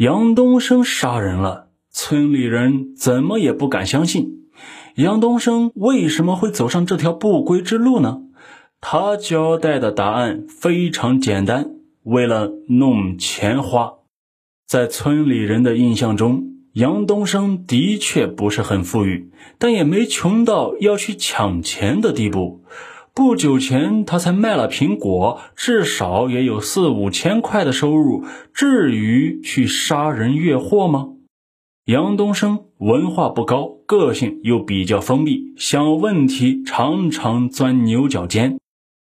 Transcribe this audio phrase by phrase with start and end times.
[0.00, 4.46] 杨东升杀人了，村里人怎么也不敢相信。
[4.94, 8.22] 杨东升为什么会走上这条不归之路呢？
[8.80, 13.96] 他交代的答案非常简单：为了弄钱花。
[14.66, 22.64] 在村里人的印象中，杨东升的确不是很富裕，但也没穷到要去抢钱的地步。
[23.20, 31.08] 不久前他才卖了苹果，至少也有四五千块的收入，至于去杀人越货吗？
[31.84, 38.56] 杨东升文化不高，个性又比较封闭，想问题常常钻牛角尖。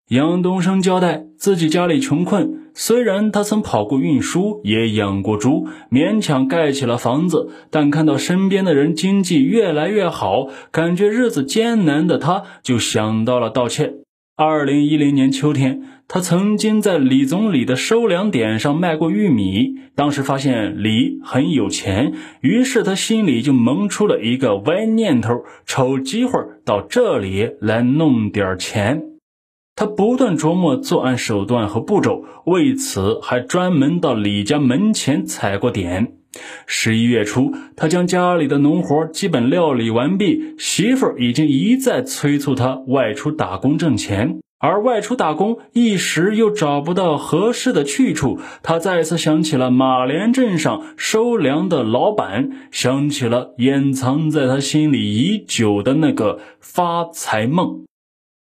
[0.09, 13.95] 杨东升交代自己家里穷困，虽然他曾跑过运输，也养过猪，勉强盖起了房子，但看到身边的人经济越来越好，感觉日子艰难的他，就想到了盗窃。
[14.43, 29.03] 二零一零年秋天，他曾经在李总理的收粮点上卖过玉米，当时发现李很有钱，于是他心里就萌出了一个歪念头，瞅机会到这里来弄点钱。
[29.77, 36.15] 他不断琢磨作案手段和步骤，为此还专门到李家门前踩过点。
[36.67, 48.39] 十一月初，他将家里的农活基本料理完毕，媳妇儿已经一再催促他外出打工挣钱，而外出打工一时又找不到合适的去处。
[48.63, 57.85] 他再次想起了马连镇上收粮的老板，想起了掩藏在他心里已久的那个发财梦。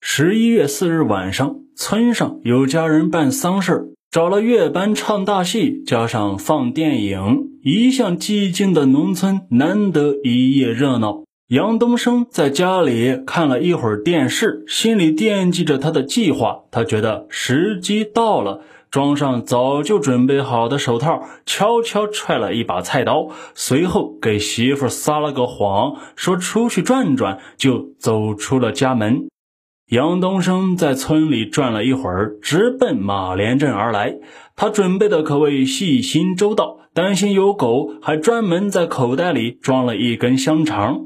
[0.02, 11.22] 十一月四日晚上，村上有家人办丧事，找了乐班唱大戏，加上放电影，一向寂静的农村难得一夜热闹。
[11.50, 16.62] 杨东升在家里看了一会儿电视，心里惦记着他的计划。
[16.72, 29.28] 他觉得时机到了，装上早就准备好的手套，悄悄揣了一把菜刀，随后给媳妇撒了个谎，说出去转转，就走出了家门。
[29.90, 34.18] 杨东升在村里转了一会儿，直奔马连镇而来。
[34.54, 41.06] 他准备的可谓细心周到，担心有狗，还专门在口袋里装了一根香肠。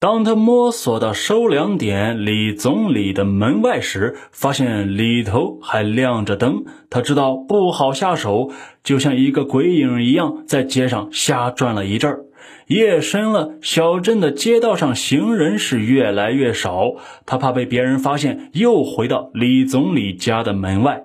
[0.00, 6.64] 当他摸索到收粮点李总理的门外时，发现里头还亮着灯。
[6.88, 8.50] 他知道不好下手，
[8.82, 12.24] 就像一个鬼影一样，在街上瞎转了一阵儿。
[12.66, 16.94] 夜深了，小镇的街道上行人是越来越少。
[17.26, 21.02] 他怕被别人发现，又回到李总理家的门外。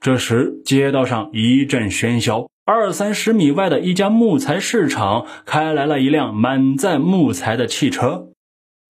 [0.00, 8.28] 这时，街道上一阵喧嚣，二三十米外的一家木材市场开来了一辆满载木材的汽车。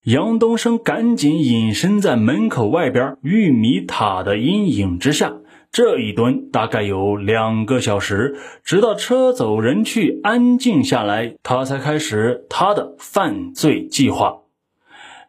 [0.05, 5.37] 杨东升赶紧隐身在门口外边玉米塔的阴影之下。
[5.75, 14.43] 这一蹲大概有两个小时，直到车走人去，安静下来，他才开始他的犯罪计划。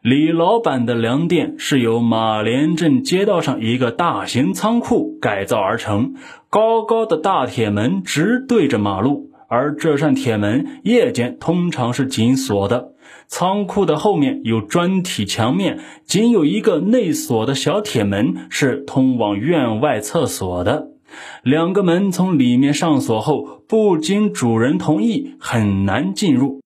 [0.02, 6.14] 李老板的粮店是由马连镇街道上一个大型仓库改造而成，
[6.48, 9.32] 高高的大铁门直对着马路。
[9.48, 12.92] 而这扇铁门夜间通常是紧锁的。
[13.28, 20.88] 仓库的后面有砖体墙面，仅有一个内锁的小铁门是通往院外厕所的。
[21.42, 26.60] 两个门从里面上锁后，不经主人同意很难进入。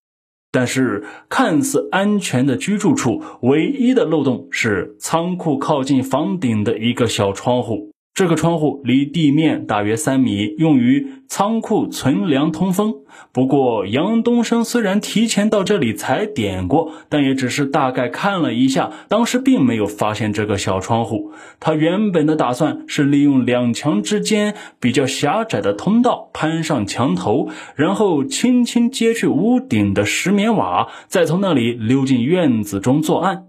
[0.53, 7.93] 但是看似安全的居住处，唯一的漏洞是仓库靠近房顶的一个小窗户。
[8.21, 12.97] 这个窗户离地面大约三米，用于仓库存粮通风。
[13.33, 21.33] 不过，杨东升虽然提前到这里踩点过，但也只是大概看了一下，当时并没有发现这个小窗户。
[21.61, 33.47] 他原本的打算是利用两墙之间比较狭窄的通道攀上墙头，然后轻轻揭去屋顶的石棉瓦，再从那里溜进院子中作案。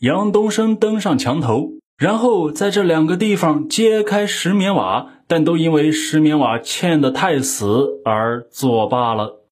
[0.00, 1.79] 杨东升登上墙头。
[2.00, 9.44] 然后在这两个地方揭开石棉瓦，但都因为石棉瓦嵌得太死而作罢了。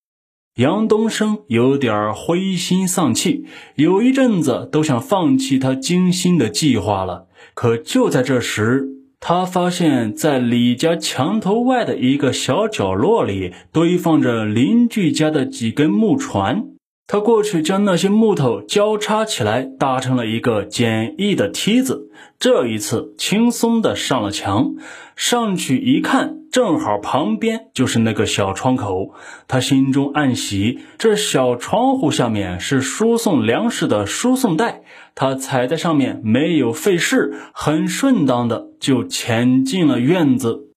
[0.57, 3.45] 杨东升有点灰心丧气，
[3.75, 7.27] 有一阵子都想放弃他精心的计划了。
[7.53, 8.89] 可就在这时，
[9.21, 16.65] 他发现，在李家墙头外的一个小角落里，堆放着邻居家的几根木船。
[17.11, 22.11] 他过去将那些木头交叉起来，搭成了一个简易的梯子。
[22.39, 24.75] 这一次轻松的上了墙，
[25.17, 29.15] 上去一看，正好旁边就是那个小窗口。
[29.47, 34.83] 他心中暗喜，这小窗户下面是输送粮食的输送带，
[35.15, 40.75] 他踩在上面没有费事，很顺当的就潜进了院子。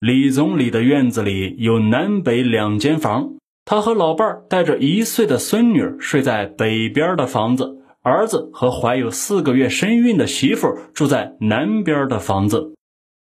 [0.00, 3.34] 李总理的院子里有南北两间房，
[3.70, 12.72] 他和老伴儿带着一岁的孙女睡在北边的房子，儿子和怀有四个月身孕的媳妇住在南边的房子。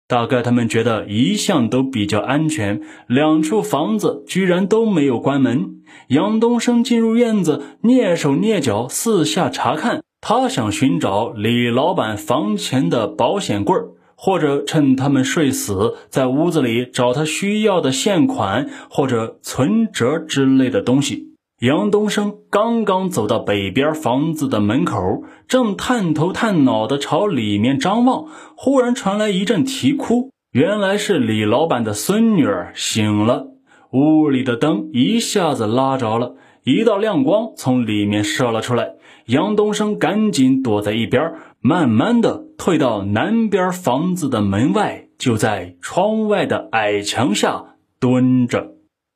[0.06, 5.76] 大概他们觉得一向都比较安全，两处房子居然都没有关门。
[6.08, 13.88] 杨东升进入院子，蹑手蹑脚四下查看，他想寻找李老板房前的保险柜儿，
[14.24, 21.34] 或者趁他们睡死，在屋子里找他需要的现款或者存折之类的东西。
[21.60, 28.24] 杨东升刚刚走到北边房子的门口，正探头探脑地朝里面张望，
[28.56, 30.30] 忽然传来一阵啼哭。
[30.52, 33.48] 原来是李老板的孙女儿醒了。
[33.92, 36.34] 屋里的灯一下子拉着了，
[36.64, 38.94] 一道亮光从里面射了出来。
[39.26, 41.32] 杨东升赶紧躲在一边，
[41.66, 48.74] 慢慢的退到南边房子的门外，就在窗外的矮墙下蹲着。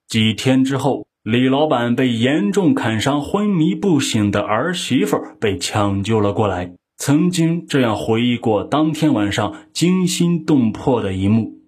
[0.08, 1.06] 几天之后。
[1.24, 11.58] 李老板被严重砍伤、昏迷不醒的儿媳妇被抢救了过来，曾经这样回忆过当天晚上惊心动魄的一幕。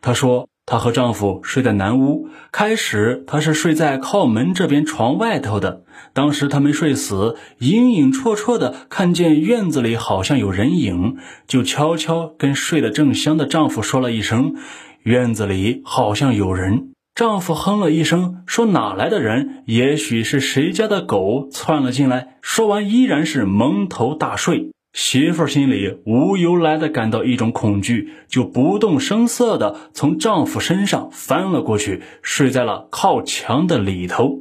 [0.00, 5.82] 她说：“她和丈夫睡在南屋，开始她是睡在靠门这边床外头的。
[6.12, 11.16] 当时她没睡死，隐隐绰绰的看见院子里好像有人影，
[11.48, 14.54] 就悄悄跟睡得正香的丈夫说了一声
[15.02, 19.64] ：‘院子里好像有人。’”丈夫哼了一声，说：“哪来的人？
[19.66, 24.70] 也许是谁家的狗窜了进来。”说完，依然是蒙头大睡。
[24.92, 34.40] 媳妇心里无由来的感到一种恐惧，就不动声色的从丈夫身上翻了过去，睡在了靠墙的里头。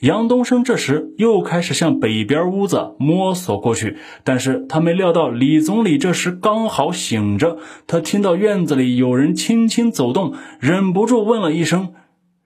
[0.00, 11.94] 杨东升这时又开始向北边屋子摸索过去，但是他没料到李总理这时刚好醒着，他听到院子里有人轻轻走动，忍不住问了一声：“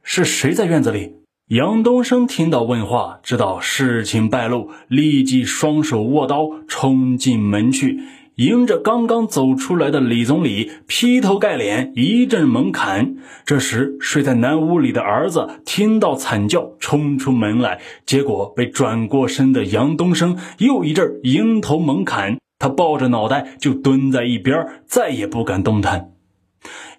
[0.02, 1.16] 是谁在院子里？”
[1.50, 7.98] 杨东升听到问话，知道事情败露，立即双手握刀冲进门去。
[8.36, 13.16] 迎着刚刚走出来的李总理，劈头盖脸一阵猛砍。
[13.44, 22.38] 这时，睡在南屋里的儿子听到惨叫，冲出门来，结果被转过身的杨东升又一阵迎头猛砍。
[22.60, 26.12] 他抱着脑袋就蹲在一边，再也不敢动弹。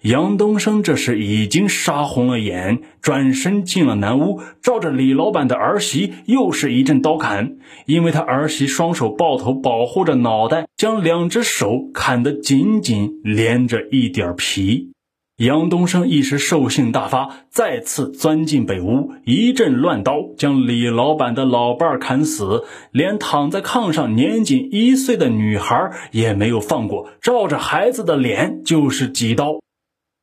[0.02, 7.56] 杨东升这时已经杀红了眼，转身进了南屋，照着李老板的儿媳又是一阵刀砍。
[7.86, 14.90] 因为他儿媳双手抱头保护着脑袋，将两只手砍得紧紧连着一点皮。
[15.38, 29.61] 杨东升一时兽性大发，再次钻进北屋，一阵乱刀将李老板的老伴砍死，连躺在炕上年仅一岁的女孩也没有放过，照着孩子的脸就是几刀。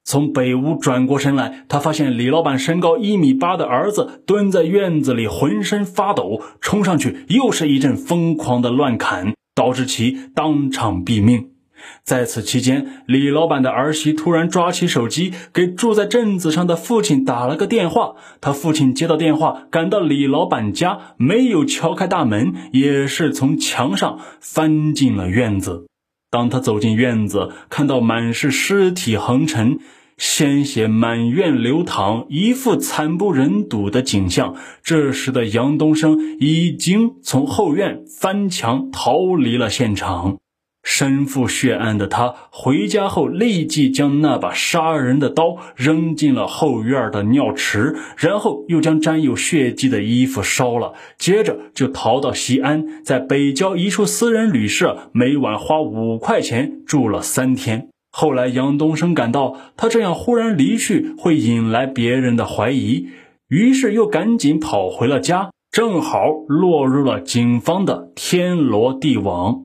[0.10, 11.50] 从北屋转过身来，他发现李老板身高一米八的儿子蹲在院子里，浑身发抖，冲上去又是一阵疯狂的乱砍，导致其当场毙命。
[12.04, 18.16] 在此期间，李老板的儿媳突然抓起手机，给住在镇子上的父亲打了个电话。
[18.42, 25.86] 他父亲接到电话，赶到李老板家，没有敲开大门，也是从墙上翻进了院子。
[26.32, 29.78] 当他走进院子，看到满是尸体横陈。
[30.20, 34.56] 鲜血满院流淌，一副惨不忍睹的景象。
[34.84, 40.38] 这时的杨东升已经从后院翻墙逃离了现场。
[40.84, 50.94] 身负血案的他回家后，立即将那把杀人的刀扔进了后院的尿池，然后又将沾有血迹的衣服烧了。
[51.18, 57.90] 接着就逃到西安，在北郊一处私人旅社，每晚花五块钱住了三天。
[58.12, 63.08] 后来，杨东升感到他这样忽然离去会引来别人的怀疑，
[63.48, 69.62] 于是又赶紧跑回了家，正好落入了警方的天罗地网。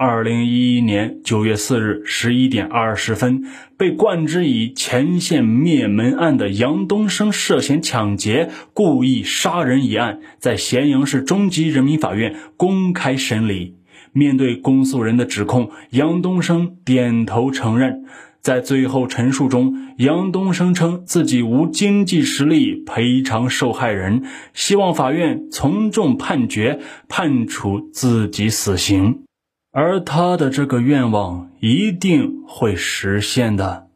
[0.00, 3.42] 二零一一年九月四日十一点二十分，
[3.76, 13.77] 被冠之以前线灭门案的杨东升涉嫌抢劫、故意杀人一案，在咸阳市中级人民法院公开审理。
[14.12, 18.04] 面对公诉人的指控，杨东升点头承认。
[18.40, 24.22] 在最后陈述中，杨东升称自己无经济实力赔偿受害人，
[24.54, 29.24] 希望法院从重判决，判处自己死刑。
[29.72, 33.87] 而他的这个愿望一定会实现的。